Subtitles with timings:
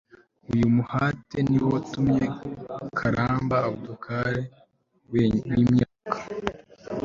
[0.53, 2.25] uyu muhate niwo watumye
[2.97, 4.35] karamba aboubakar
[5.11, 6.17] w'imyaka